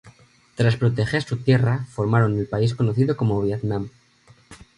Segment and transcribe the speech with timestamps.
[0.55, 3.91] Tras proteger su tierra formaron el país conocido como Vietnam.